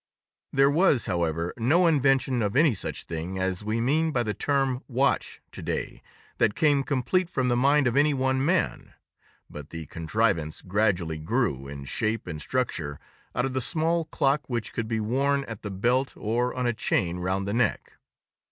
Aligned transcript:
_]There 0.57 0.71
was, 0.71 1.05
however, 1.05 1.53
no 1.57 1.85
invention 1.85 2.41
of 2.41 2.55
any 2.55 2.73
such 2.73 3.03
thing 3.03 3.37
as 3.37 3.63
we 3.63 3.79
mean 3.79 4.11
by 4.11 4.23
the 4.23 4.33
term 4.33 4.83
watch 4.87 5.41
to 5.51 5.61
day 5.61 6.01
that 6.39 6.55
came 6.55 6.83
complete 6.83 7.29
from 7.29 7.49
the 7.49 7.55
mind 7.55 7.85
of 7.85 7.95
any 7.95 8.11
one 8.15 8.43
man, 8.43 8.95
but 9.47 9.69
the 9.69 9.85
contrivance 9.85 10.63
gradually 10.63 11.19
grew, 11.19 11.67
in 11.67 11.85
shape 11.85 12.25
and 12.25 12.41
structure 12.41 12.99
out 13.35 13.45
of 13.45 13.53
the 13.53 13.61
small 13.61 14.05
clock 14.05 14.41
which 14.49 14.73
could 14.73 14.87
be 14.87 14.99
worn 14.99 15.43
at 15.43 15.61
the 15.61 15.69
belt 15.69 16.13
or 16.17 16.51
on 16.55 16.65
a 16.65 16.73
chain 16.73 17.19
round 17.19 17.47
the 17.47 17.53
neck. 17.53 17.97